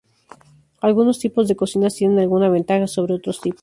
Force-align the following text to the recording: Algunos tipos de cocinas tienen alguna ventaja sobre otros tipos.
Algunos 0.79 1.19
tipos 1.19 1.47
de 1.47 1.55
cocinas 1.55 1.93
tienen 1.93 2.17
alguna 2.17 2.49
ventaja 2.49 2.87
sobre 2.87 3.13
otros 3.13 3.39
tipos. 3.39 3.59